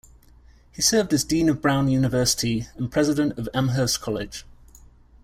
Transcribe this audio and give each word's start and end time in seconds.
He 0.71 0.81
served 0.81 1.13
as 1.13 1.23
dean 1.23 1.47
of 1.47 1.61
Brown 1.61 1.87
University 1.87 2.65
and 2.75 2.91
president 2.91 3.37
of 3.37 3.47
Amherst 3.53 4.01
College. 4.01 4.47